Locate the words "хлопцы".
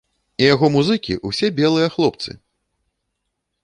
1.99-2.31